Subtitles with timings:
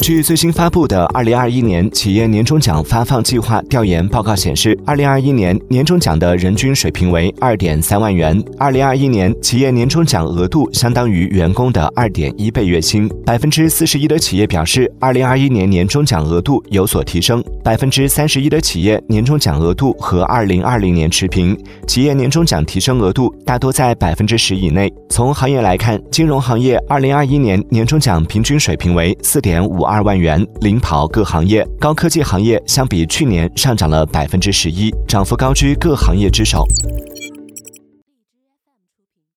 [0.00, 8.40] 据最新发布的二零二一年企业年终奖发放计划调研报告显示，二零二一年年终奖的人均水平为二点三万元。
[8.56, 13.08] 二零二一年企业年终奖额度相当于员工的二点一倍月薪。
[13.24, 17.42] 百分之四十一的企业表示，二零二一年年终奖额度有所提升。
[17.64, 21.58] 百分之三十一的企业年终奖额度和二零二零年持平。
[21.88, 24.92] 企业年终奖提升额度大多在百分之十以内。
[25.08, 29.82] 从行业来看，金融行业二零二一年年终奖平均水平为四点五。
[29.82, 31.62] 二万元，领跑各行业。
[31.78, 36.64] 高科技行业相比去年上涨了百分之十一，涨幅高居各行业之首。